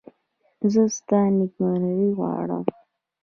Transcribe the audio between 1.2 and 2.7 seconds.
نېکمرغي غواړم.